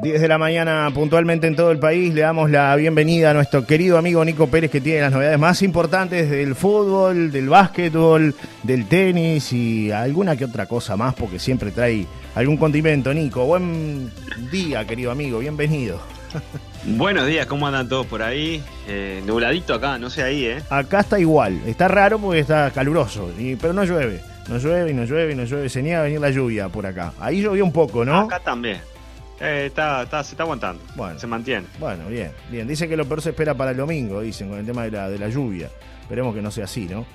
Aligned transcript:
10 0.00 0.20
de 0.20 0.28
la 0.28 0.38
mañana 0.38 0.88
puntualmente 0.94 1.48
en 1.48 1.56
todo 1.56 1.72
el 1.72 1.78
país. 1.80 2.14
Le 2.14 2.20
damos 2.20 2.50
la 2.50 2.74
bienvenida 2.76 3.30
a 3.30 3.34
nuestro 3.34 3.66
querido 3.66 3.98
amigo 3.98 4.24
Nico 4.24 4.46
Pérez 4.46 4.70
que 4.70 4.80
tiene 4.80 5.00
las 5.00 5.12
novedades 5.12 5.38
más 5.40 5.60
importantes 5.62 6.30
del 6.30 6.54
fútbol, 6.54 7.32
del 7.32 7.48
básquetbol, 7.48 8.32
del 8.62 8.86
tenis 8.86 9.52
y 9.52 9.90
alguna 9.90 10.36
que 10.36 10.44
otra 10.44 10.66
cosa 10.66 10.96
más 10.96 11.14
porque 11.14 11.40
siempre 11.40 11.72
trae 11.72 12.06
algún 12.36 12.56
condimento. 12.56 13.12
Nico, 13.12 13.44
buen 13.44 14.12
día 14.52 14.86
querido 14.86 15.10
amigo, 15.10 15.40
bienvenido. 15.40 16.00
Buenos 16.84 17.26
días, 17.26 17.46
¿cómo 17.46 17.66
andan 17.66 17.88
todos 17.88 18.06
por 18.06 18.22
ahí? 18.22 18.62
Eh, 18.86 19.20
nubladito 19.26 19.74
acá, 19.74 19.98
no 19.98 20.10
sé 20.10 20.22
ahí, 20.22 20.44
¿eh? 20.44 20.62
Acá 20.70 21.00
está 21.00 21.18
igual, 21.18 21.60
está 21.66 21.88
raro 21.88 22.20
porque 22.20 22.38
está 22.40 22.70
caluroso, 22.70 23.32
pero 23.60 23.72
no 23.72 23.82
llueve. 23.84 24.20
No 24.48 24.58
llueve 24.58 24.92
y 24.92 24.94
no 24.94 25.04
llueve 25.04 25.32
y 25.32 25.34
no 25.34 25.44
llueve. 25.44 25.68
Se 25.68 25.82
niega 25.82 26.00
a 26.00 26.02
venir 26.04 26.20
la 26.20 26.30
lluvia 26.30 26.68
por 26.68 26.86
acá. 26.86 27.12
Ahí 27.20 27.42
llovió 27.42 27.64
un 27.64 27.72
poco, 27.72 28.04
¿no? 28.04 28.20
Acá 28.20 28.38
también. 28.38 28.78
Eh, 29.40 29.66
está, 29.66 30.02
está, 30.02 30.24
se 30.24 30.32
está 30.32 30.42
aguantando. 30.42 30.82
Bueno, 30.96 31.18
se 31.18 31.26
mantiene. 31.26 31.66
Bueno, 31.78 32.08
bien, 32.08 32.32
bien. 32.50 32.66
Dice 32.66 32.88
que 32.88 32.96
lo 32.96 33.04
peor 33.06 33.22
se 33.22 33.30
espera 33.30 33.54
para 33.54 33.70
el 33.70 33.76
domingo, 33.76 34.20
dicen, 34.20 34.48
con 34.48 34.58
el 34.58 34.66
tema 34.66 34.84
de 34.84 34.90
la, 34.90 35.08
de 35.08 35.18
la 35.18 35.28
lluvia. 35.28 35.70
Esperemos 36.02 36.34
que 36.34 36.42
no 36.42 36.50
sea 36.50 36.64
así, 36.64 36.86
¿no? 36.86 37.06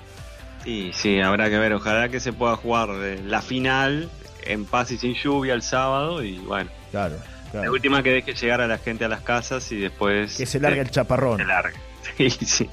Sí, 0.64 0.90
sí, 0.94 1.20
habrá 1.20 1.50
que 1.50 1.58
ver. 1.58 1.74
Ojalá 1.74 2.08
que 2.08 2.20
se 2.20 2.32
pueda 2.32 2.56
jugar 2.56 2.88
eh, 3.02 3.20
la 3.22 3.42
final 3.42 4.08
en 4.46 4.64
paz 4.64 4.90
y 4.90 4.98
sin 4.98 5.14
lluvia 5.14 5.54
el 5.54 5.62
sábado 5.62 6.22
y 6.22 6.38
bueno. 6.38 6.70
Claro, 6.90 7.16
La 7.52 7.70
última 7.70 8.02
que 8.02 8.10
deje 8.10 8.34
llegar 8.34 8.60
a 8.60 8.66
la 8.66 8.78
gente 8.78 9.04
a 9.04 9.08
las 9.08 9.20
casas 9.20 9.70
y 9.72 9.80
después... 9.80 10.36
Que 10.36 10.46
se 10.46 10.60
largue 10.60 10.80
el 10.80 10.90
chaparrón. 10.90 11.38
Se 11.38 11.44
largue. 11.44 11.76
Sí, 12.16 12.30
sí. 12.30 12.70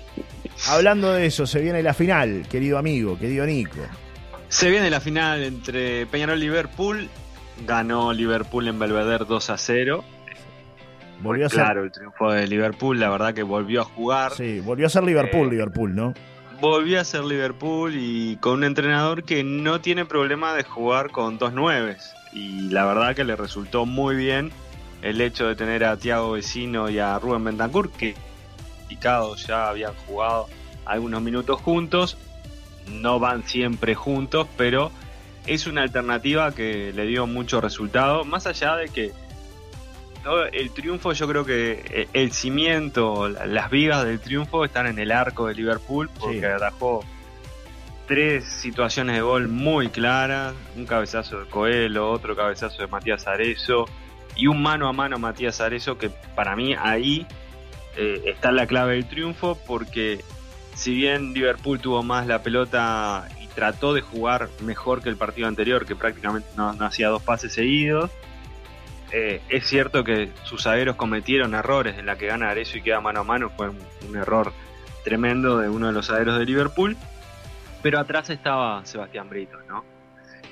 Hablando 0.67 1.13
de 1.13 1.25
eso, 1.25 1.47
se 1.47 1.61
viene 1.61 1.81
la 1.81 1.93
final, 1.93 2.45
querido 2.49 2.77
amigo, 2.77 3.17
querido 3.17 3.45
Nico. 3.45 3.79
Se 4.49 4.69
viene 4.69 4.89
la 4.89 4.99
final 4.99 5.41
entre 5.41 6.05
Peñarol 6.05 6.37
y 6.37 6.41
Liverpool 6.41 7.09
ganó 7.65 8.13
Liverpool 8.13 8.67
en 8.67 8.79
Belvedere 8.79 9.25
2 9.25 9.49
a 9.49 9.57
0. 9.57 10.03
Volvió 11.21 11.45
a 11.45 11.49
ser... 11.49 11.59
Claro, 11.59 11.83
el 11.83 11.91
triunfo 11.91 12.31
de 12.31 12.47
Liverpool, 12.47 12.99
la 12.99 13.09
verdad 13.09 13.33
que 13.33 13.43
volvió 13.43 13.81
a 13.81 13.83
jugar. 13.85 14.33
Sí, 14.33 14.59
volvió 14.59 14.87
a 14.87 14.89
ser 14.89 15.03
Liverpool, 15.03 15.47
eh, 15.47 15.51
Liverpool, 15.51 15.95
¿no? 15.95 16.13
Volvió 16.59 16.99
a 16.99 17.03
ser 17.03 17.23
Liverpool 17.23 17.93
y 17.95 18.37
con 18.37 18.53
un 18.53 18.63
entrenador 18.63 19.23
que 19.23 19.43
no 19.43 19.81
tiene 19.81 20.05
problema 20.05 20.53
de 20.53 20.63
jugar 20.63 21.11
con 21.11 21.37
dos 21.37 21.53
nueves. 21.53 22.13
Y 22.33 22.69
la 22.69 22.85
verdad 22.85 23.15
que 23.15 23.23
le 23.23 23.35
resultó 23.35 23.85
muy 23.85 24.15
bien 24.15 24.51
el 25.01 25.21
hecho 25.21 25.47
de 25.47 25.55
tener 25.55 25.83
a 25.83 25.97
Thiago 25.97 26.31
Vecino 26.31 26.89
y 26.89 26.99
a 26.99 27.17
Rubén 27.19 27.43
Bentancur, 27.43 27.91
que 27.91 28.15
ya 28.99 29.69
habían 29.69 29.93
jugado 30.05 30.47
algunos 30.85 31.21
minutos 31.21 31.61
juntos. 31.61 32.17
No 32.89 33.19
van 33.19 33.43
siempre 33.43 33.95
juntos, 33.95 34.47
pero 34.57 34.91
es 35.53 35.67
una 35.67 35.81
alternativa 35.81 36.53
que 36.53 36.93
le 36.93 37.05
dio 37.05 37.27
mucho 37.27 37.59
resultado, 37.59 38.23
más 38.23 38.47
allá 38.47 38.75
de 38.77 38.89
que 38.89 39.11
el 40.53 40.71
triunfo, 40.71 41.13
yo 41.13 41.27
creo 41.27 41.45
que 41.45 41.83
eh, 41.89 42.07
el 42.13 42.31
cimiento, 42.31 43.27
las 43.27 43.69
vigas 43.69 44.05
del 44.05 44.19
triunfo 44.19 44.63
están 44.63 44.87
en 44.87 44.99
el 44.99 45.11
arco 45.11 45.47
de 45.47 45.55
Liverpool, 45.55 46.09
porque 46.19 46.45
atajó 46.45 47.03
tres 48.07 48.45
situaciones 48.45 49.15
de 49.15 49.21
gol 49.21 49.47
muy 49.47 49.89
claras, 49.89 50.53
un 50.75 50.85
cabezazo 50.85 51.39
de 51.39 51.45
Coelho, 51.47 52.09
otro 52.09 52.35
cabezazo 52.35 52.81
de 52.81 52.87
Matías 52.87 53.27
Arezo 53.27 53.85
y 54.35 54.47
un 54.47 54.61
mano 54.61 54.87
a 54.87 54.93
mano 54.93 55.17
Matías 55.17 55.59
Arezo 55.59 55.97
que 55.97 56.09
para 56.09 56.55
mí 56.55 56.75
ahí 56.77 57.25
eh, 57.97 58.21
está 58.25 58.51
la 58.51 58.67
clave 58.67 58.93
del 58.93 59.07
triunfo 59.07 59.57
porque 59.65 60.23
si 60.75 60.93
bien 60.93 61.33
Liverpool 61.33 61.79
tuvo 61.79 62.03
más 62.03 62.27
la 62.27 62.41
pelota 62.43 63.27
trató 63.55 63.93
de 63.93 64.01
jugar 64.01 64.49
mejor 64.61 65.01
que 65.01 65.09
el 65.09 65.17
partido 65.17 65.47
anterior, 65.47 65.85
que 65.85 65.95
prácticamente 65.95 66.47
no, 66.55 66.69
hacía 66.79 67.09
dos 67.09 67.21
pases 67.21 67.53
seguidos. 67.53 68.09
Eh, 69.11 69.41
es 69.49 69.67
cierto 69.67 70.03
que 70.03 70.31
sus 70.43 70.63
zagueros 70.63 70.95
cometieron 70.95 71.53
errores 71.53 71.97
en 71.97 72.05
la 72.05 72.17
que 72.17 72.27
gana 72.27 72.49
Arezo 72.49 72.77
y 72.77 72.81
queda 72.81 73.01
mano 73.01 73.21
a 73.21 73.23
mano, 73.23 73.49
fue 73.49 73.69
un, 73.69 74.15
error 74.15 74.53
tremendo 75.03 75.57
de 75.57 75.67
uno 75.67 75.87
de 75.87 75.93
los 75.93 76.07
zagueros 76.07 76.39
de 76.39 76.45
Liverpool, 76.45 76.95
pero 77.81 77.99
atrás 77.99 78.29
estaba 78.29 78.85
Sebastián 78.85 79.29
Brito, 79.29 79.57
¿no? 79.67 79.83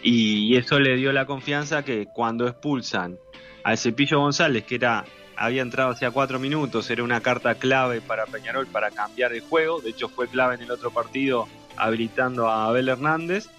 Y, 0.01 0.57
eso 0.57 0.79
le 0.79 0.95
dio 0.95 1.11
la 1.11 1.25
confianza 1.25 1.83
que 1.83 2.07
cuando 2.07 2.47
expulsan 2.47 3.17
al 3.63 3.77
Cepillo 3.77 4.19
González, 4.19 4.63
que 4.65 4.75
era 4.75 5.05
había 5.37 5.61
entrado 5.61 5.91
hacía 5.91 6.11
cuatro 6.11 6.37
minutos, 6.37 6.89
era 6.89 7.01
una 7.01 7.21
carta 7.21 7.55
clave 7.55 8.01
para 8.01 8.25
Peñarol 8.25 8.67
para 8.67 8.91
cambiar 8.91 9.31
el 9.31 9.39
juego, 9.39 9.79
de 9.79 9.91
hecho 9.91 10.09
fue 10.09 10.27
clave 10.27 10.55
en 10.55 10.63
el 10.63 10.71
otro 10.71 10.91
partido 10.91 11.47
habilitando 11.77 12.49
a 12.49 12.65
Abel 12.65 12.89
Hernández. 12.89 13.49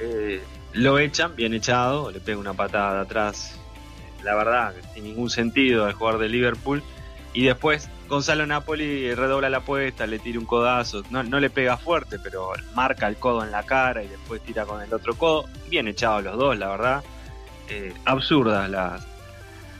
Eh, 0.00 0.42
lo 0.72 0.98
echan, 0.98 1.36
bien 1.36 1.54
echado, 1.54 2.10
le 2.10 2.20
pega 2.20 2.38
una 2.38 2.54
patada 2.54 2.94
de 2.94 3.00
atrás, 3.02 3.58
la 4.22 4.34
verdad, 4.34 4.74
sin 4.94 5.04
ningún 5.04 5.28
sentido 5.28 5.84
al 5.84 5.92
jugador 5.92 6.20
de 6.20 6.28
Liverpool. 6.28 6.82
Y 7.34 7.44
después 7.44 7.88
Gonzalo 8.08 8.46
Napoli 8.46 9.14
redobla 9.14 9.48
la 9.48 9.58
apuesta, 9.58 10.06
le 10.06 10.18
tira 10.18 10.38
un 10.38 10.46
codazo, 10.46 11.02
no, 11.10 11.22
le 11.22 11.50
pega 11.50 11.76
fuerte, 11.76 12.18
pero 12.18 12.52
marca 12.74 13.06
el 13.08 13.16
codo 13.16 13.42
en 13.42 13.50
la 13.50 13.62
cara 13.62 14.02
y 14.02 14.08
después 14.08 14.42
tira 14.42 14.64
con 14.64 14.82
el 14.82 14.92
otro 14.92 15.14
codo. 15.14 15.46
Bien 15.68 15.88
echados 15.88 16.22
los 16.24 16.36
dos, 16.36 16.58
la 16.58 16.68
verdad. 16.68 17.04
Eh, 17.68 17.94
absurdas 18.04 18.68
las, 18.68 19.06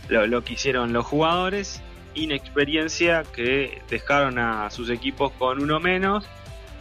lo, 0.08 0.26
lo, 0.26 0.44
que 0.44 0.54
hicieron 0.54 0.92
los 0.92 1.04
jugadores. 1.04 1.82
Inexperiencia 2.14 3.22
que 3.34 3.82
dejaron 3.90 4.38
a 4.38 4.70
sus 4.70 4.88
equipos 4.90 5.32
con 5.32 5.62
uno 5.62 5.80
menos 5.80 6.26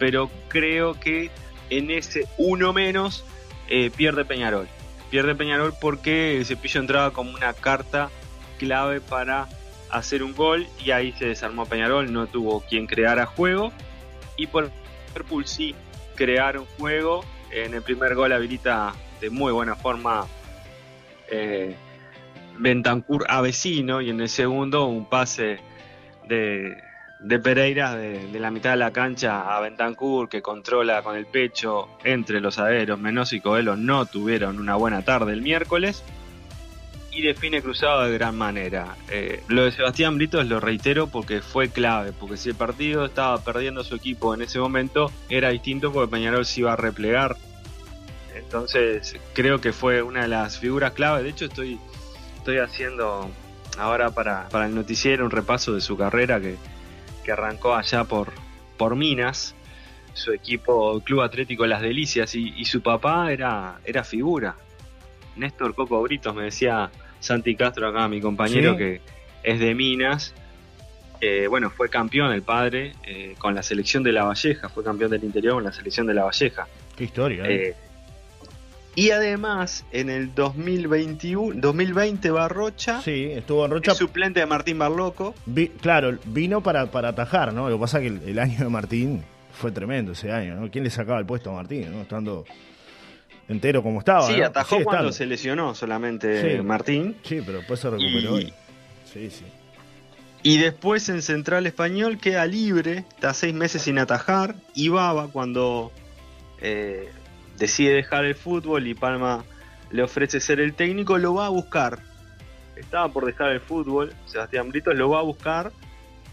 pero 0.01 0.31
creo 0.47 0.99
que 0.99 1.29
en 1.69 1.91
ese 1.91 2.27
uno 2.39 2.73
menos 2.73 3.23
eh, 3.69 3.91
pierde 3.95 4.25
Peñarol. 4.25 4.67
Pierde 5.11 5.35
Peñarol 5.35 5.75
porque 5.79 6.37
el 6.37 6.45
cepillo 6.47 6.81
entraba 6.81 7.13
como 7.13 7.29
una 7.29 7.53
carta 7.53 8.09
clave 8.57 8.99
para 8.99 9.47
hacer 9.91 10.23
un 10.23 10.33
gol 10.33 10.65
y 10.83 10.89
ahí 10.89 11.11
se 11.11 11.27
desarmó 11.27 11.67
Peñarol, 11.67 12.11
no 12.11 12.25
tuvo 12.25 12.61
quien 12.61 12.87
creara 12.87 13.27
juego 13.27 13.71
y 14.37 14.47
por 14.47 14.71
Liverpool 15.09 15.45
sí 15.45 15.75
crearon 16.15 16.65
juego. 16.79 17.23
En 17.51 17.75
el 17.75 17.83
primer 17.83 18.15
gol 18.15 18.31
habilita 18.31 18.93
de 19.19 19.29
muy 19.29 19.51
buena 19.51 19.75
forma 19.75 20.25
eh, 21.29 21.75
Bentancur 22.57 23.27
a 23.29 23.41
vecino 23.41 24.01
y 24.01 24.09
en 24.09 24.19
el 24.19 24.29
segundo 24.29 24.85
un 24.85 25.07
pase 25.07 25.59
de 26.27 26.75
de 27.21 27.37
Pereira 27.39 27.95
de, 27.95 28.39
la 28.39 28.49
mitad 28.49 28.71
de 28.71 28.77
la 28.77 28.91
cancha 28.91 29.55
a 29.55 29.59
Bentancur 29.61 30.27
que 30.27 30.41
controla 30.41 31.03
con 31.03 31.15
el 31.15 31.27
pecho 31.27 31.89
entre 32.03 32.41
los 32.41 32.57
aderos. 32.57 32.99
Menos 32.99 33.31
y 33.33 33.41
Coelho 33.41 33.75
no 33.75 34.05
tuvieron 34.05 34.59
una 34.59 34.75
buena 34.75 35.03
tarde 35.03 35.33
el 35.33 35.41
miércoles 35.41 36.03
y 37.11 37.21
define 37.21 37.61
cruzado 37.61 38.03
de 38.03 38.13
gran 38.13 38.35
manera. 38.35 38.95
Eh, 39.09 39.43
lo 39.49 39.65
de 39.65 39.71
Sebastián 39.71 40.17
Britos 40.17 40.47
lo 40.47 40.59
reitero 40.59 41.07
porque 41.07 41.41
fue 41.41 41.69
clave, 41.69 42.11
porque 42.11 42.37
si 42.37 42.49
el 42.49 42.55
partido 42.55 43.05
estaba 43.05 43.37
perdiendo 43.43 43.83
su 43.83 43.95
equipo 43.95 44.33
en 44.33 44.41
ese 44.41 44.59
momento 44.59 45.11
era 45.29 45.49
distinto 45.49 45.91
porque 45.91 46.11
Peñarol 46.11 46.45
se 46.45 46.61
iba 46.61 46.73
a 46.73 46.77
replegar. 46.77 47.37
Entonces 48.33 49.15
creo 49.33 49.61
que 49.61 49.73
fue 49.73 50.01
una 50.01 50.23
de 50.23 50.27
las 50.27 50.57
figuras 50.57 50.93
clave. 50.93 51.21
De 51.21 51.29
hecho 51.29 51.45
estoy, 51.45 51.79
estoy 52.37 52.57
haciendo 52.57 53.29
ahora 53.77 54.09
para, 54.09 54.49
para 54.49 54.65
el 54.65 54.73
noticiero 54.73 55.23
un 55.23 55.31
repaso 55.31 55.75
de 55.75 55.81
su 55.81 55.97
carrera 55.97 56.41
que 56.41 56.55
que 57.23 57.31
arrancó 57.31 57.75
allá 57.75 58.03
por, 58.03 58.31
por 58.77 58.95
Minas, 58.95 59.55
su 60.13 60.33
equipo 60.33 60.99
Club 61.01 61.21
Atlético 61.21 61.65
Las 61.65 61.81
Delicias, 61.81 62.35
y, 62.35 62.65
su 62.65 62.81
papá 62.81 63.31
era, 63.31 63.79
era 63.85 64.03
figura. 64.03 64.55
Néstor 65.35 65.73
Coco 65.73 66.01
Britos 66.01 66.35
me 66.35 66.43
decía 66.43 66.91
Santi 67.19 67.55
Castro 67.55 67.87
acá, 67.87 68.07
mi 68.07 68.19
compañero, 68.19 68.75
que 68.75 69.01
es 69.43 69.59
de 69.59 69.73
Minas. 69.73 70.33
bueno, 71.49 71.69
fue 71.69 71.89
campeón 71.89 72.31
el 72.31 72.41
padre 72.41 72.93
eh, 73.03 73.35
con 73.37 73.55
la 73.55 73.63
selección 73.63 74.03
de 74.03 74.11
La 74.11 74.25
Valleja, 74.25 74.69
fue 74.69 74.83
campeón 74.83 75.11
del 75.11 75.23
interior 75.23 75.55
con 75.55 75.63
la 75.63 75.71
selección 75.71 76.07
de 76.07 76.13
La 76.13 76.23
Valleja. 76.23 76.67
Qué 76.95 77.05
historia. 77.05 77.43
¿eh? 77.47 77.75
Y 78.95 79.11
además, 79.11 79.85
en 79.91 80.09
el 80.09 80.35
2021, 80.35 81.61
2020 81.61 82.31
Barrocha. 82.31 83.01
Sí, 83.01 83.31
estuvo 83.31 83.65
en 83.65 83.71
Rocha. 83.71 83.95
suplente 83.95 84.41
de 84.41 84.45
Martín 84.45 84.77
Barloco. 84.79 85.33
claro, 85.81 86.17
vino 86.25 86.61
para, 86.61 86.91
para 86.91 87.09
atajar, 87.09 87.53
¿no? 87.53 87.69
Lo 87.69 87.77
que 87.77 87.81
pasa 87.81 88.01
es 88.01 88.11
que 88.11 88.29
el, 88.31 88.39
año 88.39 88.59
de 88.59 88.69
Martín 88.69 89.23
fue 89.53 89.71
tremendo 89.71 90.11
ese 90.11 90.31
año, 90.31 90.55
¿no? 90.55 90.69
¿Quién 90.69 90.83
le 90.83 90.89
sacaba 90.89 91.19
el 91.19 91.25
puesto 91.25 91.51
a 91.51 91.53
Martín, 91.53 91.91
¿no? 91.91 92.01
Estando 92.01 92.43
entero 93.47 93.81
como 93.81 93.99
estaba. 93.99 94.27
Sí, 94.27 94.41
atajó 94.41 94.83
cuando 94.83 95.11
se 95.11 95.25
lesionó 95.25 95.73
solamente 95.73 96.61
Martín. 96.61 97.15
Sí, 97.23 97.41
pero 97.45 97.59
después 97.59 97.79
se 97.79 97.89
recuperó. 97.89 98.39
Y... 98.39 98.53
Sí, 99.05 99.29
sí. 99.29 99.45
Y 100.43 100.57
después 100.57 101.07
en 101.09 101.21
Central 101.21 101.67
Español 101.67 102.17
queda 102.17 102.45
libre, 102.45 103.05
está 103.15 103.33
seis 103.33 103.53
meses 103.53 103.83
sin 103.83 103.99
atajar. 103.99 104.55
Y 104.73 104.89
Baba, 104.89 105.27
cuando 105.27 105.91
eh, 106.59 107.09
decide 107.57 107.93
dejar 107.93 108.25
el 108.25 108.35
fútbol 108.35 108.87
y 108.87 108.93
Palma 108.93 109.43
le 109.91 110.03
ofrece 110.03 110.39
ser 110.39 110.59
el 110.59 110.73
técnico, 110.73 111.17
lo 111.17 111.33
va 111.33 111.47
a 111.47 111.49
buscar. 111.49 111.99
Estaba 112.75 113.09
por 113.09 113.25
dejar 113.25 113.51
el 113.51 113.59
fútbol, 113.59 114.13
Sebastián 114.25 114.69
Brito 114.69 114.93
lo 114.93 115.09
va 115.09 115.19
a 115.19 115.23
buscar, 115.23 115.71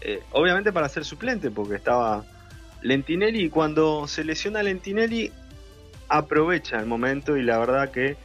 eh, 0.01 0.21
obviamente 0.31 0.71
para 0.71 0.89
ser 0.89 1.05
suplente, 1.05 1.51
porque 1.51 1.75
estaba 1.75 2.23
Lentinelli 2.81 3.45
y 3.45 3.49
cuando 3.49 4.07
se 4.07 4.23
lesiona 4.23 4.63
Lentinelli 4.63 5.31
aprovecha 6.07 6.79
el 6.79 6.85
momento 6.85 7.37
y 7.37 7.43
la 7.43 7.59
verdad 7.59 7.91
que 7.91 8.17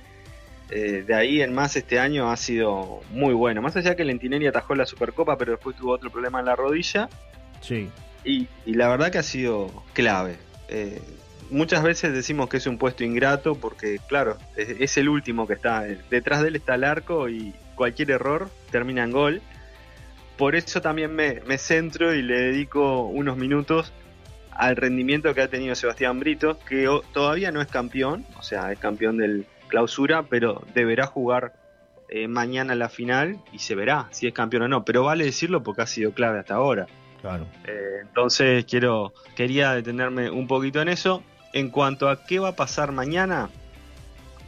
Eh, 0.71 1.05
de 1.07 1.15
ahí 1.15 1.43
en 1.43 1.53
más 1.53 1.77
este 1.77 1.99
año 2.01 2.31
ha 2.31 2.37
sido 2.37 3.03
muy 3.11 3.35
bueno. 3.35 3.61
Más 3.61 3.77
allá 3.77 3.95
que 3.95 4.05
Lentinelli 4.05 4.47
atajó 4.47 4.75
la 4.75 4.87
Supercopa, 4.87 5.37
pero 5.37 5.53
después 5.53 5.77
tuvo 5.77 5.93
otro 5.93 6.11
problema 6.11 6.41
en 6.41 6.47
la 6.47 6.57
rodilla. 6.57 7.09
Sí. 7.61 7.91
Y, 8.25 8.49
la 8.65 8.89
verdad 8.89 9.13
que 9.13 9.19
ha 9.19 9.23
sido 9.23 9.85
clave. 9.93 10.37
Eh, 10.69 11.03
muchas 11.51 11.83
veces 11.83 12.13
decimos 12.13 12.49
que 12.49 12.59
es 12.59 12.67
un 12.67 12.79
puesto 12.79 13.05
ingrato 13.05 13.55
porque, 13.55 13.99
claro, 14.09 14.39
es, 14.57 14.97
el 14.97 15.09
último 15.09 15.47
que 15.47 15.55
está. 15.55 15.83
Detrás 16.11 16.43
de 16.43 16.49
él 16.49 16.57
está 16.57 16.75
el 16.75 16.85
arco 16.85 17.29
y 17.29 17.55
cualquier 17.75 18.11
error 18.11 18.49
termina 18.71 19.05
en 19.05 19.11
gol. 19.11 19.43
Por 20.37 20.57
eso 20.57 20.81
también 20.81 21.15
me, 21.15 21.59
centro 21.59 22.15
y 22.15 22.23
le 22.23 22.41
dedico 22.41 23.05
unos 23.05 23.37
minutos 23.37 23.93
al 24.51 24.77
rendimiento 24.77 25.35
que 25.35 25.43
ha 25.43 25.49
tenido 25.49 25.75
Sebastián 25.75 26.19
Brito, 26.21 26.59
que 26.69 26.89
todavía 27.13 27.51
no 27.51 27.61
es 27.61 27.69
campeón, 27.69 28.25
o 28.39 28.43
sea, 28.43 28.73
es 28.73 28.79
campeón 28.79 29.17
del 29.19 29.47
clausura, 29.69 30.25
pero 30.25 30.65
deberá 30.75 31.07
jugar 31.07 31.55
eh, 32.09 32.29
mañana 32.29 32.75
la 32.75 32.89
final 32.89 33.39
y 33.53 33.59
se 33.59 33.75
verá 33.75 34.09
si 34.11 34.27
es 34.27 34.35
campeón 34.35 34.63
o 34.65 34.69
no. 34.69 34.85
Pero 34.85 35.03
vale 35.03 35.25
decirlo 35.25 35.63
porque 35.63 35.83
ha 35.83 35.87
sido 35.87 36.13
clave 36.13 36.41
hasta 36.41 36.55
ahora. 36.55 36.87
Claro. 37.21 37.47
Eh, 37.67 38.01
entonces 38.03 38.65
quiero, 38.67 39.15
quería 39.35 39.73
detenerme 39.73 40.31
un 40.31 40.47
poquito 40.47 40.83
en 40.83 40.89
eso. 40.89 41.23
En 41.55 41.71
cuanto 41.71 42.09
a 42.09 42.25
qué 42.25 42.41
va 42.41 42.49
a 42.49 42.57
pasar 42.57 42.91
mañana, 42.91 43.49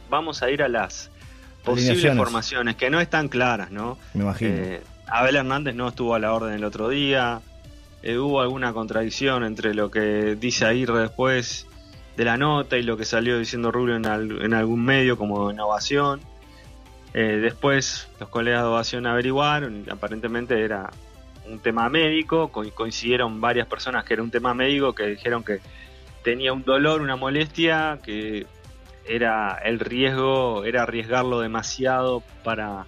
vamos 0.09 0.43
a 0.43 0.51
ir 0.51 0.61
a 0.61 0.67
las 0.67 1.09
posibles 1.63 2.17
formaciones, 2.17 2.75
que 2.75 2.89
no 2.89 2.99
están 2.99 3.29
claras, 3.29 3.71
¿no? 3.71 3.97
Me 4.13 4.23
imagino. 4.23 4.51
Eh, 4.53 4.83
Abel 5.07 5.37
Hernández 5.37 5.73
no 5.73 5.87
estuvo 5.87 6.15
a 6.15 6.19
la 6.19 6.33
orden 6.33 6.53
el 6.53 6.65
otro 6.65 6.89
día. 6.89 7.39
Eh, 8.03 8.17
hubo 8.17 8.41
alguna 8.41 8.73
contradicción 8.73 9.45
entre 9.45 9.73
lo 9.73 9.89
que 9.89 10.35
dice 10.35 10.65
Aguirre 10.65 10.99
después 10.99 11.65
de 12.17 12.25
la 12.25 12.35
nota 12.35 12.77
y 12.77 12.83
lo 12.83 12.97
que 12.97 13.05
salió 13.05 13.39
diciendo 13.39 13.71
Rubio 13.71 13.95
en, 13.95 14.53
algún 14.53 14.83
medio 14.83 15.17
como 15.17 15.49
innovación. 15.49 16.19
Eh, 17.13 17.39
después 17.41 18.09
los 18.19 18.27
colegas 18.27 18.63
de 18.63 18.67
Ovación 18.67 19.07
averiguaron 19.07 19.85
y 19.87 19.89
aparentemente 19.89 20.61
era 20.61 20.89
un 21.45 21.59
tema 21.59 21.87
médico. 21.87 22.51
coincidieron 22.51 23.39
varias 23.39 23.65
personas 23.65 24.03
que 24.03 24.15
era 24.15 24.23
un 24.23 24.29
tema 24.29 24.53
médico 24.53 24.93
que 24.93 25.07
dijeron 25.07 25.41
que 25.41 25.61
tenía 26.27 26.51
un 26.51 26.65
dolor, 26.65 26.99
una 26.99 27.15
molestia, 27.15 27.99
que 28.03 28.45
era 29.07 29.57
el 29.63 29.79
riesgo, 29.79 30.65
era 30.65 30.83
arriesgarlo 30.83 31.39
demasiado 31.39 32.21
para 32.43 32.85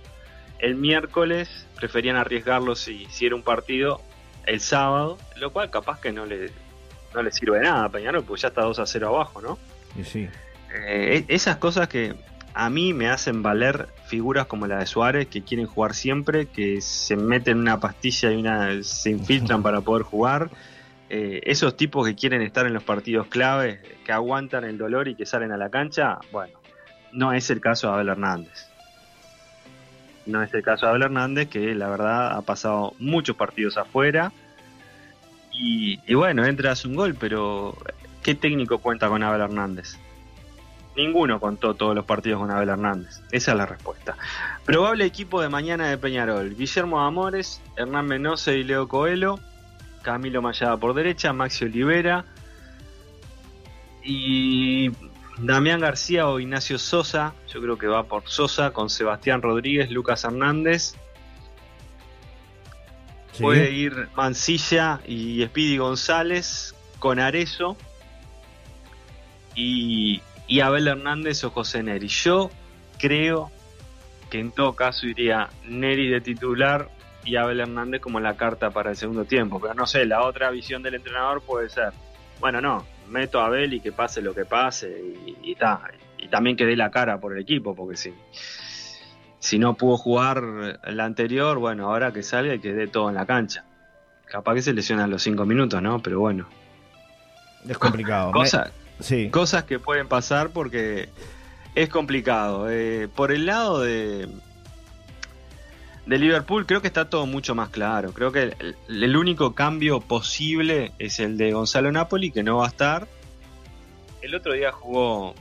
el 0.59 0.75
miércoles, 0.75 1.65
preferían 1.77 2.17
arriesgarlo 2.17 2.75
si, 2.75 3.05
si 3.05 3.27
era 3.27 3.35
un 3.35 3.43
partido 3.43 4.01
el 4.45 4.59
sábado, 4.59 5.17
lo 5.37 5.53
cual 5.53 5.69
capaz 5.69 6.01
que 6.01 6.11
no 6.11 6.25
le, 6.25 6.51
no 7.15 7.23
le 7.23 7.31
sirve 7.31 7.61
nada 7.61 7.85
a 7.85 7.89
Peñarol, 7.89 8.25
porque 8.25 8.41
ya 8.41 8.49
está 8.49 8.63
2 8.63 8.77
a 8.77 8.85
0 8.85 9.07
abajo, 9.07 9.41
¿no? 9.41 9.57
Y 9.97 10.03
sí. 10.03 10.27
Eh, 10.73 11.25
e, 11.29 11.33
esas 11.33 11.55
cosas 11.55 11.87
que 11.87 12.15
a 12.53 12.69
mí 12.69 12.93
me 12.93 13.07
hacen 13.07 13.41
valer 13.41 13.87
figuras 14.07 14.47
como 14.47 14.67
la 14.67 14.79
de 14.79 14.85
Suárez, 14.85 15.27
que 15.27 15.43
quieren 15.43 15.65
jugar 15.65 15.95
siempre, 15.95 16.47
que 16.47 16.81
se 16.81 17.15
meten 17.15 17.57
una 17.57 17.79
pastilla 17.79 18.33
y 18.33 18.35
una 18.35 18.83
se 18.83 19.11
infiltran 19.11 19.63
para 19.63 19.79
poder 19.79 20.03
jugar 20.03 20.49
eh, 21.09 21.41
esos 21.45 21.75
tipos 21.75 22.07
que 22.07 22.13
quieren 22.13 22.41
estar 22.43 22.67
en 22.67 22.73
los 22.73 22.83
partidos 22.83 23.27
clave, 23.27 23.81
que 24.05 24.11
aguantan 24.11 24.63
el 24.63 24.77
dolor 24.77 25.07
y 25.07 25.15
que 25.15 25.25
salen 25.25 25.51
a 25.51 25.57
la 25.57 25.69
cancha, 25.69 26.19
bueno, 26.31 26.59
no 27.11 27.33
es 27.33 27.49
el 27.49 27.59
caso 27.59 27.87
de 27.87 27.93
Abel 27.93 28.09
Hernández. 28.09 28.67
No 30.27 30.43
es 30.43 30.53
el 30.53 30.61
caso 30.61 30.85
de 30.85 30.91
Abel 30.91 31.03
Hernández, 31.03 31.49
que 31.49 31.73
la 31.73 31.89
verdad 31.89 32.33
ha 32.37 32.41
pasado 32.43 32.93
muchos 32.99 33.35
partidos 33.35 33.77
afuera. 33.77 34.31
Y, 35.51 36.13
bueno, 36.13 36.45
entra 36.45 36.71
a 36.71 36.75
un 36.85 36.95
gol, 36.95 37.15
pero 37.19 37.75
¿qué 38.23 38.35
técnico 38.35 38.77
cuenta 38.77 39.09
con 39.09 39.23
Abel 39.23 39.41
Hernández? 39.41 39.97
Ninguno 40.95 41.39
contó 41.39 41.73
todos 41.73 41.95
los 41.95 42.05
partidos 42.05 42.39
con 42.39 42.51
Abel 42.51 42.69
Hernández. 42.69 43.21
Esa 43.31 43.51
es 43.51 43.57
la 43.57 43.65
respuesta. 43.65 44.15
Probable 44.63 45.05
equipo 45.05 45.41
de 45.41 45.49
mañana 45.49 45.89
de 45.89 45.97
Peñarol. 45.97 46.55
Guillermo 46.55 47.01
Amores, 47.01 47.61
Hernán 47.75 48.05
Menose 48.05 48.57
y 48.57 48.63
Leo 48.63 48.87
Coelho. 48.87 49.39
Camilo 50.01 50.41
Mayada 50.41 50.77
por 50.77 50.93
derecha, 50.93 51.33
Maxi 51.33 51.65
Olivera 51.65 52.25
y 54.03 54.91
Damián 55.37 55.79
García 55.79 56.27
o 56.27 56.39
Ignacio 56.39 56.77
Sosa, 56.77 57.33
yo 57.47 57.61
creo 57.61 57.77
que 57.77 57.87
va 57.87 58.03
por 58.03 58.27
Sosa 58.27 58.71
con 58.71 58.89
Sebastián 58.89 59.41
Rodríguez, 59.41 59.89
Lucas 59.89 60.23
Hernández. 60.23 60.95
Puede 63.39 63.71
ir 63.71 64.09
Mancilla 64.15 64.99
y 65.07 65.45
Speedy 65.45 65.77
González 65.77 66.75
con 66.99 67.19
Arezo 67.19 67.77
y, 69.55 70.21
y 70.47 70.59
Abel 70.59 70.89
Hernández 70.89 71.43
o 71.45 71.51
José 71.51 71.81
Neri. 71.83 72.09
Yo 72.09 72.51
creo 72.97 73.49
que 74.29 74.39
en 74.39 74.51
todo 74.51 74.73
caso 74.73 75.07
iría 75.07 75.49
Neri 75.63 76.09
de 76.09 76.19
titular 76.19 76.89
y 77.23 77.35
Abel 77.35 77.59
Hernández 77.59 78.01
como 78.01 78.19
la 78.19 78.35
carta 78.35 78.71
para 78.71 78.91
el 78.91 78.95
segundo 78.95 79.25
tiempo. 79.25 79.59
Pero 79.59 79.73
no 79.73 79.85
sé, 79.85 80.05
la 80.05 80.23
otra 80.23 80.49
visión 80.51 80.83
del 80.83 80.95
entrenador 80.95 81.41
puede 81.41 81.69
ser, 81.69 81.91
bueno, 82.39 82.61
no, 82.61 82.85
meto 83.09 83.39
a 83.41 83.47
Abel 83.47 83.73
y 83.73 83.79
que 83.79 83.91
pase 83.91 84.21
lo 84.21 84.33
que 84.33 84.45
pase 84.45 84.89
y, 85.43 85.51
está. 85.51 85.81
Y, 86.17 86.27
también 86.27 86.55
que 86.55 86.65
dé 86.65 86.75
la 86.75 86.91
cara 86.91 87.19
por 87.19 87.33
el 87.33 87.41
equipo, 87.41 87.75
porque 87.75 87.97
si, 87.97 88.13
si 89.39 89.59
no 89.59 89.75
pudo 89.75 89.97
jugar 89.97 90.43
la 90.83 91.05
anterior, 91.05 91.57
bueno, 91.57 91.87
ahora 91.87 92.11
que 92.11 92.23
salga 92.23 92.55
y 92.55 92.59
que 92.59 92.73
dé 92.73 92.87
todo 92.87 93.09
en 93.09 93.15
la 93.15 93.25
cancha. 93.25 93.65
Capaz 94.25 94.53
que 94.55 94.61
se 94.61 94.73
lesionan 94.73 95.09
los 95.09 95.23
cinco 95.23 95.45
minutos, 95.45 95.81
¿no? 95.81 96.01
Pero 96.01 96.19
bueno. 96.19 96.47
Es 97.67 97.77
complicado. 97.77 98.31
Cosas, 98.31 98.71
sí. 98.99 99.29
cosas 99.29 99.63
que 99.63 99.79
pueden 99.79 100.07
pasar 100.07 100.51
porque 100.51 101.09
es 101.73 101.89
complicado. 101.89 102.69
Eh, 102.69 103.09
por 103.13 103.31
el 103.31 103.47
lado 103.47 103.81
de, 103.81 104.29
de 106.09 106.17
Liverpool 106.17 106.65
creo 106.65 106.81
que 106.81 106.87
está 106.87 107.07
todo 107.07 107.27
mucho 107.27 107.53
más 107.53 107.69
claro. 107.69 108.13
Creo 108.13 108.31
que 108.31 108.55
el, 108.87 109.15
único 109.15 109.53
cambio 109.53 109.99
posible 109.99 110.91
es 110.97 111.19
el 111.19 111.37
de 111.37 111.51
Gonzalo 111.51 111.91
Napoli, 111.91 112.31
que 112.31 112.41
no 112.41 112.57
va 112.57 112.65
a 112.65 112.69
estar. 112.69 113.07
El 114.23 114.33
otro 114.33 114.53
día 114.53 114.71
jugó 114.71 115.35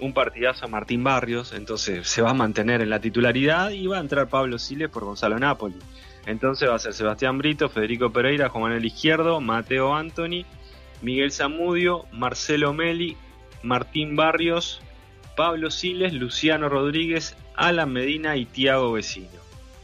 un 0.00 0.12
partidazo 0.12 0.64
a 0.64 0.68
Martín 0.68 1.04
Barrios, 1.04 1.52
entonces 1.52 2.08
se 2.08 2.22
va 2.22 2.30
a 2.30 2.34
mantener 2.34 2.80
en 2.80 2.90
la 2.90 3.00
titularidad 3.00 3.70
y 3.70 3.86
va 3.86 3.98
a 3.98 4.00
entrar 4.00 4.28
Pablo 4.28 4.58
Siles 4.58 4.88
por 4.88 5.04
Gonzalo 5.04 5.38
Napoli. 5.38 5.76
Entonces 6.26 6.68
va 6.68 6.74
a 6.74 6.80
ser 6.80 6.92
Sebastián 6.92 7.38
Brito, 7.38 7.68
Federico 7.68 8.10
Pereira, 8.10 8.48
Juan 8.48 8.64
Manuel 8.64 8.84
Izquierdo, 8.84 9.40
Mateo 9.40 9.94
Anthony, 9.94 10.44
Miguel 11.02 11.30
Zamudio, 11.30 12.06
Marcelo 12.10 12.72
Meli, 12.72 13.16
Martín 13.62 14.16
Barrios, 14.16 14.80
Pablo 15.36 15.70
Siles, 15.70 16.12
Luciano 16.12 16.68
Rodríguez, 16.68 17.36
Alan 17.54 17.92
Medina 17.92 18.36
y 18.36 18.44
Tiago 18.44 18.90
Vecino. 18.90 19.39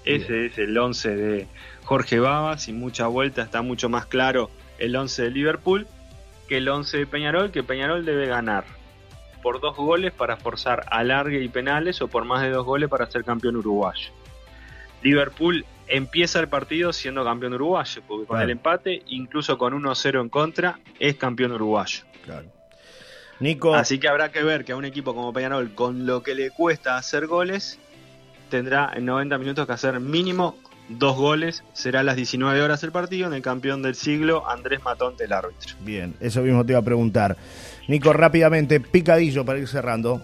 Ese 0.06 0.46
es 0.46 0.58
el 0.58 0.76
11 0.78 1.16
de 1.16 1.46
Jorge 1.84 2.20
Baba, 2.20 2.58
sin 2.58 2.78
mucha 2.78 3.06
vuelta, 3.08 3.42
está 3.42 3.62
mucho 3.62 3.88
más 3.88 4.06
claro 4.06 4.50
el 4.78 4.94
11 4.94 5.24
de 5.24 5.30
Liverpool 5.30 5.86
que 6.48 6.58
el 6.58 6.68
11 6.68 6.98
de 6.98 7.06
Peñarol, 7.06 7.50
que 7.50 7.62
Peñarol 7.62 8.04
debe 8.04 8.26
ganar 8.26 8.64
por 9.42 9.60
dos 9.60 9.76
goles 9.76 10.12
para 10.12 10.36
forzar 10.36 10.86
alargue 10.90 11.42
y 11.42 11.48
penales 11.48 12.00
o 12.02 12.08
por 12.08 12.24
más 12.24 12.42
de 12.42 12.50
dos 12.50 12.64
goles 12.64 12.88
para 12.88 13.10
ser 13.10 13.24
campeón 13.24 13.56
uruguayo. 13.56 14.10
Liverpool 15.02 15.64
empieza 15.88 16.40
el 16.40 16.48
partido 16.48 16.92
siendo 16.92 17.24
campeón 17.24 17.54
uruguayo, 17.54 18.02
porque 18.06 18.26
con 18.26 18.40
el 18.40 18.50
empate, 18.50 19.02
incluso 19.06 19.58
con 19.58 19.74
1-0 19.74 20.20
en 20.20 20.28
contra, 20.28 20.80
es 20.98 21.16
campeón 21.16 21.52
uruguayo. 21.52 22.04
Claro. 22.24 22.46
Nico. 23.38 23.74
Así 23.74 23.98
que 23.98 24.08
habrá 24.08 24.32
que 24.32 24.42
ver 24.42 24.64
que 24.64 24.72
a 24.72 24.76
un 24.76 24.84
equipo 24.84 25.14
como 25.14 25.32
Peñarol, 25.32 25.74
con 25.74 26.06
lo 26.06 26.22
que 26.22 26.34
le 26.34 26.50
cuesta 26.50 26.96
hacer 26.96 27.26
goles, 27.26 27.78
tendrá 28.48 28.92
en 28.94 29.04
90 29.04 29.38
minutos 29.38 29.66
que 29.66 29.72
hacer 29.72 30.00
mínimo 30.00 30.56
dos 30.88 31.16
goles. 31.16 31.64
Será 31.72 32.00
a 32.00 32.02
las 32.02 32.16
19 32.16 32.60
horas 32.62 32.82
el 32.82 32.92
partido 32.92 33.26
en 33.26 33.34
el 33.34 33.42
campeón 33.42 33.82
del 33.82 33.94
siglo, 33.94 34.48
Andrés 34.48 34.82
Matón, 34.84 35.16
del 35.16 35.32
árbitro. 35.32 35.74
Bien, 35.80 36.14
eso 36.20 36.42
mismo 36.42 36.64
te 36.64 36.72
iba 36.72 36.80
a 36.80 36.84
preguntar. 36.84 37.36
Nico, 37.88 38.12
rápidamente, 38.12 38.80
picadillo 38.80 39.44
para 39.44 39.58
ir 39.58 39.68
cerrando. 39.68 40.22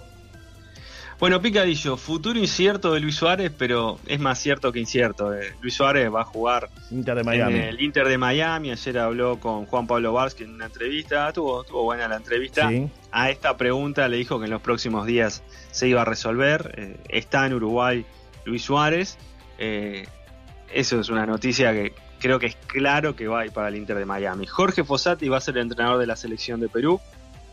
Bueno, 1.22 1.40
picadillo, 1.40 1.96
futuro 1.96 2.36
incierto 2.36 2.94
de 2.94 2.98
Luis 2.98 3.14
Suárez, 3.14 3.52
pero 3.56 4.00
es 4.08 4.18
más 4.18 4.40
cierto 4.40 4.72
que 4.72 4.80
incierto. 4.80 5.32
Eh, 5.32 5.54
Luis 5.60 5.72
Suárez 5.72 6.12
va 6.12 6.22
a 6.22 6.24
jugar 6.24 6.68
Inter 6.90 7.14
de 7.14 7.22
Miami. 7.22 7.54
en 7.54 7.62
el 7.62 7.80
Inter 7.80 8.08
de 8.08 8.18
Miami. 8.18 8.72
Ayer 8.72 8.98
habló 8.98 9.38
con 9.38 9.66
Juan 9.66 9.86
Pablo 9.86 10.12
Varsky 10.12 10.42
en 10.42 10.54
una 10.54 10.66
entrevista. 10.66 11.28
Estuvo, 11.28 11.64
buena 11.84 12.08
la 12.08 12.16
entrevista. 12.16 12.68
A 13.12 13.30
esta 13.30 13.56
pregunta 13.56 14.08
le 14.08 14.16
dijo 14.16 14.40
que 14.40 14.46
en 14.46 14.50
los 14.50 14.62
próximos 14.62 15.06
días 15.06 15.44
se 15.70 15.86
iba 15.86 16.02
a 16.02 16.04
resolver. 16.04 16.74
Eh, 16.76 16.96
está 17.08 17.46
en 17.46 17.54
Uruguay 17.54 18.04
Luis 18.44 18.64
Suárez. 18.64 19.16
Eh, 19.58 20.08
eso 20.74 20.98
es 20.98 21.08
una 21.08 21.24
noticia 21.24 21.72
que 21.72 21.94
creo 22.18 22.40
que 22.40 22.46
es 22.46 22.56
claro 22.66 23.14
que 23.14 23.28
va 23.28 23.42
a 23.42 23.46
ir 23.46 23.52
para 23.52 23.68
el 23.68 23.76
Inter 23.76 23.96
de 23.96 24.06
Miami. 24.06 24.46
Jorge 24.46 24.82
Fossati 24.82 25.28
va 25.28 25.36
a 25.36 25.40
ser 25.40 25.56
el 25.56 25.62
entrenador 25.62 26.00
de 26.00 26.06
la 26.08 26.16
selección 26.16 26.58
de 26.58 26.68
Perú. 26.68 27.00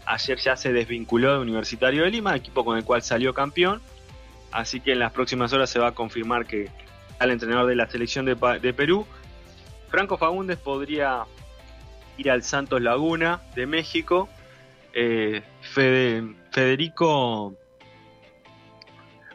Ayer 0.09 0.39
ya 0.39 0.55
se 0.55 0.73
desvinculó 0.73 1.33
de 1.33 1.37
Universitario 1.37 2.03
de 2.03 2.09
Lima, 2.09 2.35
equipo 2.35 2.65
con 2.65 2.75
el 2.75 2.83
cual 2.83 3.03
salió 3.03 3.31
campeón. 3.31 3.79
Así 4.51 4.79
que 4.79 4.93
en 4.93 4.99
las 4.99 5.11
próximas 5.11 5.53
horas 5.53 5.69
se 5.69 5.77
va 5.77 5.89
a 5.89 5.91
confirmar 5.91 6.47
que 6.47 6.71
al 7.19 7.29
entrenador 7.29 7.67
de 7.67 7.75
la 7.75 7.87
selección 7.87 8.25
de, 8.25 8.35
Perú. 8.73 9.05
Franco 9.89 10.17
Fagundes 10.17 10.57
podría 10.57 11.25
ir 12.17 12.31
al 12.31 12.41
Santos 12.41 12.81
Laguna 12.81 13.43
de 13.53 13.67
México. 13.67 14.27
Eh, 14.93 15.43
Federico 15.61 17.53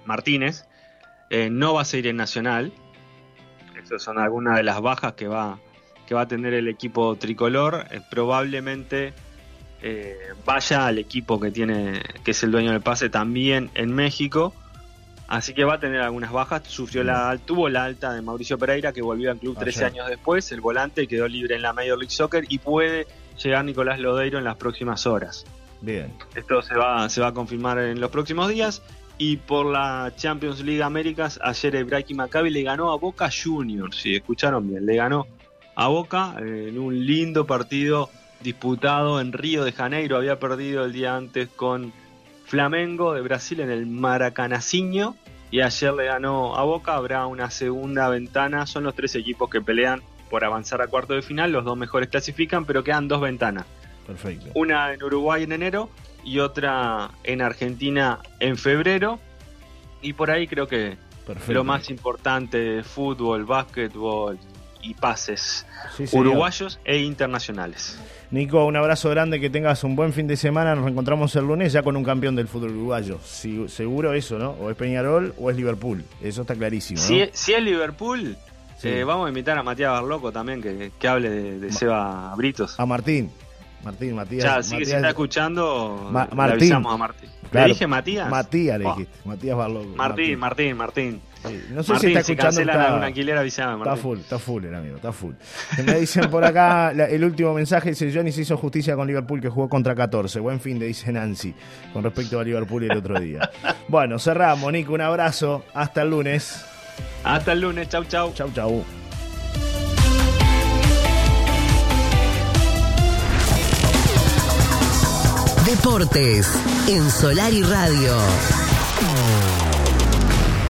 Martínez, 0.04 0.66
eh, 1.30 1.50
no 1.50 1.74
va 1.74 1.82
a 1.82 1.84
seguir 1.84 2.08
en 2.08 2.16
Nacional. 2.16 2.72
Esas 3.80 4.02
son 4.02 4.18
algunas 4.18 4.56
de 4.56 4.64
las 4.64 4.80
bajas 4.80 5.12
que 5.12 5.28
va, 5.28 5.60
que 6.08 6.16
va 6.16 6.22
a 6.22 6.28
tener 6.28 6.52
el 6.52 6.66
equipo 6.66 7.14
tricolor. 7.14 7.86
Eh, 7.92 8.00
probablemente 8.10 9.14
eh, 9.86 10.16
vaya 10.46 10.86
al 10.86 10.98
equipo 10.98 11.38
que 11.38 11.50
tiene, 11.50 12.00
que 12.24 12.30
es 12.30 12.42
el 12.42 12.50
dueño 12.50 12.72
del 12.72 12.80
pase 12.80 13.10
también 13.10 13.70
en 13.74 13.94
México. 13.94 14.54
Así 15.28 15.52
que 15.52 15.64
va 15.64 15.74
a 15.74 15.78
tener 15.78 16.00
algunas 16.00 16.32
bajas. 16.32 16.62
Sufrió 16.66 17.04
la, 17.04 17.36
tuvo 17.44 17.68
la 17.68 17.84
alta 17.84 18.14
de 18.14 18.22
Mauricio 18.22 18.56
Pereira, 18.56 18.94
que 18.94 19.02
volvió 19.02 19.30
al 19.30 19.36
club 19.36 19.58
13 19.58 19.84
años 19.84 20.08
después. 20.08 20.50
El 20.52 20.62
volante 20.62 21.06
quedó 21.06 21.28
libre 21.28 21.56
en 21.56 21.60
la 21.60 21.74
Major 21.74 21.98
League 21.98 22.14
Soccer 22.14 22.46
y 22.48 22.60
puede 22.60 23.06
llegar 23.42 23.62
Nicolás 23.66 24.00
Lodeiro 24.00 24.38
en 24.38 24.44
las 24.44 24.56
próximas 24.56 25.06
horas. 25.06 25.44
Bien. 25.82 26.14
Esto 26.34 26.62
se 26.62 26.74
va, 26.74 27.06
se 27.10 27.20
va 27.20 27.26
a 27.28 27.34
confirmar 27.34 27.78
en 27.78 28.00
los 28.00 28.10
próximos 28.10 28.48
días. 28.48 28.80
Y 29.18 29.36
por 29.36 29.66
la 29.66 30.14
Champions 30.16 30.60
League 30.60 30.82
Américas, 30.82 31.38
ayer 31.42 31.74
Ibrahim 31.74 32.16
Maccabi 32.16 32.48
le 32.48 32.62
ganó 32.62 32.90
a 32.90 32.96
Boca 32.96 33.28
Juniors. 33.30 33.98
Si 33.98 34.14
escucharon 34.14 34.66
bien, 34.66 34.86
le 34.86 34.96
ganó 34.96 35.26
a 35.74 35.88
Boca 35.88 36.36
en 36.38 36.78
un 36.78 37.04
lindo 37.04 37.46
partido 37.46 38.08
disputado 38.44 39.20
en 39.20 39.32
Río 39.32 39.64
de 39.64 39.72
Janeiro. 39.72 40.18
Había 40.18 40.38
perdido 40.38 40.84
el 40.84 40.92
día 40.92 41.16
antes 41.16 41.48
con 41.48 41.92
Flamengo 42.44 43.14
de 43.14 43.22
Brasil 43.22 43.58
en 43.58 43.70
el 43.70 43.86
Maracanacinho. 43.86 45.16
Y 45.50 45.62
ayer 45.62 45.92
le 45.94 46.04
ganó 46.04 46.54
a 46.54 46.62
Boca. 46.62 46.94
Habrá 46.94 47.26
una 47.26 47.50
segunda 47.50 48.08
ventana. 48.08 48.66
Son 48.66 48.84
los 48.84 48.94
tres 48.94 49.14
equipos 49.16 49.50
que 49.50 49.60
pelean 49.60 50.02
por 50.30 50.44
avanzar 50.44 50.82
a 50.82 50.86
cuarto 50.86 51.14
de 51.14 51.22
final. 51.22 51.50
Los 51.52 51.64
dos 51.64 51.76
mejores 51.76 52.10
clasifican, 52.10 52.66
pero 52.66 52.84
quedan 52.84 53.08
dos 53.08 53.20
ventanas. 53.20 53.64
Perfecto. 54.06 54.50
Una 54.54 54.92
en 54.92 55.02
Uruguay 55.02 55.44
en 55.44 55.52
enero 55.52 55.88
y 56.22 56.38
otra 56.38 57.10
en 57.24 57.40
Argentina 57.40 58.18
en 58.40 58.58
febrero. 58.58 59.18
Y 60.02 60.12
por 60.12 60.30
ahí 60.30 60.46
creo 60.46 60.68
que 60.68 60.98
lo 61.48 61.64
más 61.64 61.88
importante, 61.88 62.82
fútbol, 62.82 63.46
básquetbol 63.46 64.38
y 64.84 64.92
pases 64.92 65.66
uruguayos 66.12 66.78
e 66.84 66.98
internacionales. 66.98 67.98
Nico, 68.34 68.66
un 68.66 68.74
abrazo 68.74 69.10
grande, 69.10 69.38
que 69.38 69.48
tengas 69.48 69.84
un 69.84 69.94
buen 69.94 70.12
fin 70.12 70.26
de 70.26 70.36
semana. 70.36 70.74
Nos 70.74 70.90
encontramos 70.90 71.36
el 71.36 71.44
lunes 71.44 71.72
ya 71.72 71.84
con 71.84 71.96
un 71.96 72.02
campeón 72.02 72.34
del 72.34 72.48
fútbol 72.48 72.72
uruguayo. 72.72 73.20
seguro 73.22 74.12
eso, 74.12 74.40
¿no? 74.40 74.50
O 74.60 74.70
es 74.70 74.76
Peñarol 74.76 75.32
o 75.38 75.50
es 75.50 75.56
Liverpool. 75.56 76.04
Eso 76.20 76.40
está 76.40 76.56
clarísimo. 76.56 77.00
Si, 77.00 77.20
es 77.20 77.62
Liverpool, 77.62 78.36
eh, 78.82 79.04
vamos 79.04 79.26
a 79.26 79.28
invitar 79.28 79.56
a 79.56 79.62
Matías 79.62 79.92
Barloco 79.92 80.32
también, 80.32 80.60
que, 80.60 81.08
hable 81.08 81.30
de, 81.30 81.70
Seba 81.70 82.34
Britos. 82.36 82.74
A 82.80 82.84
Martín. 82.84 83.30
Martín, 83.84 84.16
Matías. 84.16 84.42
Ya, 84.42 84.56
así 84.56 84.78
que 84.78 84.84
si 84.84 84.92
está 84.94 85.10
escuchando, 85.10 86.08
Martín. 86.10 86.36
le 86.36 86.52
avisamos 86.54 86.92
a 86.92 86.96
Martín. 86.96 87.30
¿Le 87.52 87.64
dije 87.66 87.86
Matías? 87.86 88.28
Matías 88.28 88.80
le 88.80 88.86
oh. 88.86 88.94
dijiste. 88.96 89.16
Matías 89.24 89.56
Barloco. 89.56 89.94
Martín, 89.94 90.38
Martín, 90.40 90.76
Martín. 90.76 91.20
No 91.70 91.82
sé 91.82 91.98
si 91.98 92.06
está 92.08 92.20
escuchando. 92.20 92.60
Está, 92.60 93.04
alquiler, 93.04 93.38
avísame, 93.38 93.78
Está 93.78 93.96
full, 93.96 94.18
está 94.18 94.38
full 94.38 94.64
el 94.64 94.74
amigo, 94.74 94.96
está 94.96 95.12
full. 95.12 95.34
Me 95.84 96.00
dicen 96.00 96.30
por 96.30 96.44
acá, 96.44 96.90
el 97.08 97.24
último 97.24 97.54
mensaje 97.54 97.90
dice: 97.90 98.10
Johnny 98.12 98.32
se 98.32 98.42
hizo 98.42 98.56
justicia 98.56 98.96
con 98.96 99.06
Liverpool 99.06 99.40
que 99.40 99.48
jugó 99.48 99.68
contra 99.68 99.94
14. 99.94 100.40
Buen 100.40 100.60
fin, 100.60 100.78
le 100.78 100.86
dice 100.86 101.12
Nancy, 101.12 101.54
con 101.92 102.02
respecto 102.02 102.38
a 102.38 102.44
Liverpool 102.44 102.84
el 102.84 102.96
otro 102.96 103.18
día. 103.20 103.50
bueno, 103.88 104.18
cerramos, 104.18 104.72
Nico. 104.72 104.92
Un 104.94 105.00
abrazo. 105.00 105.64
Hasta 105.74 106.02
el 106.02 106.10
lunes. 106.10 106.64
Hasta 107.24 107.52
el 107.52 107.60
lunes. 107.60 107.88
Chau, 107.88 108.04
chau. 108.04 108.32
Chau, 108.34 108.50
chau. 108.52 108.84
Deportes 115.66 116.48
en 116.88 117.10
Solar 117.10 117.52
y 117.52 117.62
Radio. 117.62 118.63